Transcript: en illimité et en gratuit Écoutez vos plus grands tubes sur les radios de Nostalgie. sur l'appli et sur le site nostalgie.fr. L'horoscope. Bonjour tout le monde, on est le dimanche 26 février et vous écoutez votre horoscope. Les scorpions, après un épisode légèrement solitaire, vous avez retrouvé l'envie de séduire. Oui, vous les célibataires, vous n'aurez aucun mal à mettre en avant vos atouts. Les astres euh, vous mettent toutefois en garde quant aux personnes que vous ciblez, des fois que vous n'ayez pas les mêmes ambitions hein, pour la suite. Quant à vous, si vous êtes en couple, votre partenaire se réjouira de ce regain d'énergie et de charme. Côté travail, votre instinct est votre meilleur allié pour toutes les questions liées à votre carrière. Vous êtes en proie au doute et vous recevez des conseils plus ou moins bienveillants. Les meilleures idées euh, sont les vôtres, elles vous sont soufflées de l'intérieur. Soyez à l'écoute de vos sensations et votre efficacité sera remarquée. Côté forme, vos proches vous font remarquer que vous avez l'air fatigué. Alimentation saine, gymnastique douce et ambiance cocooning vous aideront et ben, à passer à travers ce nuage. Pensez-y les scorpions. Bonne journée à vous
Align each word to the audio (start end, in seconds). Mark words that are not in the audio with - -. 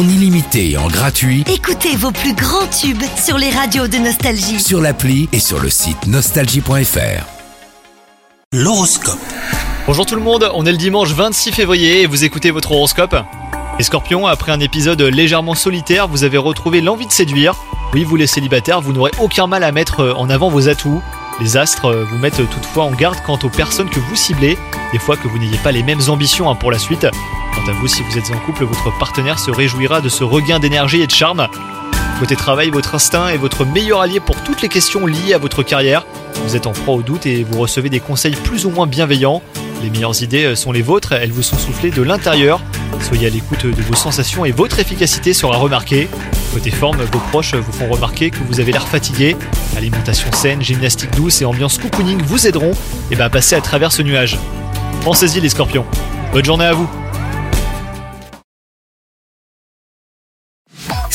en 0.00 0.08
illimité 0.08 0.70
et 0.70 0.78
en 0.78 0.88
gratuit 0.88 1.44
Écoutez 1.52 1.94
vos 1.94 2.10
plus 2.10 2.32
grands 2.32 2.66
tubes 2.68 3.02
sur 3.22 3.36
les 3.36 3.50
radios 3.50 3.86
de 3.86 3.98
Nostalgie. 3.98 4.58
sur 4.58 4.80
l'appli 4.80 5.28
et 5.32 5.38
sur 5.38 5.60
le 5.60 5.68
site 5.68 6.06
nostalgie.fr. 6.06 7.26
L'horoscope. 8.54 9.18
Bonjour 9.86 10.06
tout 10.06 10.14
le 10.14 10.22
monde, 10.22 10.50
on 10.54 10.64
est 10.64 10.72
le 10.72 10.78
dimanche 10.78 11.10
26 11.10 11.52
février 11.52 12.00
et 12.02 12.06
vous 12.06 12.24
écoutez 12.24 12.50
votre 12.50 12.72
horoscope. 12.72 13.14
Les 13.78 13.84
scorpions, 13.84 14.26
après 14.26 14.52
un 14.52 14.60
épisode 14.60 15.02
légèrement 15.02 15.54
solitaire, 15.54 16.08
vous 16.08 16.24
avez 16.24 16.38
retrouvé 16.38 16.80
l'envie 16.80 17.06
de 17.06 17.12
séduire. 17.12 17.54
Oui, 17.92 18.04
vous 18.04 18.16
les 18.16 18.26
célibataires, 18.26 18.80
vous 18.80 18.94
n'aurez 18.94 19.12
aucun 19.20 19.46
mal 19.46 19.62
à 19.64 19.70
mettre 19.72 20.14
en 20.16 20.30
avant 20.30 20.48
vos 20.48 20.70
atouts. 20.70 21.02
Les 21.40 21.56
astres 21.56 21.86
euh, 21.86 22.04
vous 22.04 22.18
mettent 22.18 22.48
toutefois 22.50 22.84
en 22.84 22.90
garde 22.90 23.18
quant 23.24 23.38
aux 23.42 23.48
personnes 23.48 23.88
que 23.88 23.98
vous 23.98 24.16
ciblez, 24.16 24.58
des 24.92 24.98
fois 24.98 25.16
que 25.16 25.26
vous 25.26 25.38
n'ayez 25.38 25.56
pas 25.58 25.72
les 25.72 25.82
mêmes 25.82 26.02
ambitions 26.08 26.50
hein, 26.50 26.54
pour 26.54 26.70
la 26.70 26.78
suite. 26.78 27.06
Quant 27.54 27.70
à 27.70 27.72
vous, 27.72 27.88
si 27.88 28.02
vous 28.02 28.18
êtes 28.18 28.30
en 28.30 28.38
couple, 28.40 28.64
votre 28.64 28.96
partenaire 28.98 29.38
se 29.38 29.50
réjouira 29.50 30.02
de 30.02 30.10
ce 30.10 30.22
regain 30.22 30.58
d'énergie 30.58 31.00
et 31.00 31.06
de 31.06 31.12
charme. 31.12 31.48
Côté 32.18 32.36
travail, 32.36 32.68
votre 32.68 32.94
instinct 32.94 33.28
est 33.28 33.38
votre 33.38 33.64
meilleur 33.64 34.02
allié 34.02 34.20
pour 34.20 34.36
toutes 34.42 34.60
les 34.60 34.68
questions 34.68 35.06
liées 35.06 35.32
à 35.32 35.38
votre 35.38 35.62
carrière. 35.62 36.04
Vous 36.44 36.56
êtes 36.56 36.66
en 36.66 36.72
proie 36.72 36.94
au 36.94 37.02
doute 37.02 37.24
et 37.24 37.42
vous 37.44 37.58
recevez 37.58 37.88
des 37.88 38.00
conseils 38.00 38.36
plus 38.36 38.66
ou 38.66 38.70
moins 38.70 38.86
bienveillants. 38.86 39.42
Les 39.82 39.88
meilleures 39.88 40.22
idées 40.22 40.44
euh, 40.44 40.54
sont 40.54 40.72
les 40.72 40.82
vôtres, 40.82 41.12
elles 41.12 41.32
vous 41.32 41.42
sont 41.42 41.56
soufflées 41.56 41.90
de 41.90 42.02
l'intérieur. 42.02 42.60
Soyez 43.00 43.26
à 43.26 43.30
l'écoute 43.30 43.66
de 43.66 43.82
vos 43.82 43.94
sensations 43.94 44.44
et 44.44 44.52
votre 44.52 44.78
efficacité 44.78 45.32
sera 45.32 45.56
remarquée. 45.56 46.08
Côté 46.52 46.70
forme, 46.70 46.98
vos 46.98 47.18
proches 47.30 47.54
vous 47.54 47.72
font 47.72 47.88
remarquer 47.88 48.30
que 48.30 48.38
vous 48.48 48.60
avez 48.60 48.72
l'air 48.72 48.86
fatigué. 48.86 49.36
Alimentation 49.76 50.30
saine, 50.32 50.62
gymnastique 50.62 51.14
douce 51.16 51.42
et 51.42 51.44
ambiance 51.44 51.78
cocooning 51.78 52.20
vous 52.22 52.46
aideront 52.46 52.72
et 53.10 53.16
ben, 53.16 53.24
à 53.24 53.30
passer 53.30 53.54
à 53.54 53.60
travers 53.60 53.92
ce 53.92 54.02
nuage. 54.02 54.38
Pensez-y 55.04 55.40
les 55.40 55.48
scorpions. 55.48 55.86
Bonne 56.32 56.44
journée 56.44 56.66
à 56.66 56.72
vous 56.72 56.88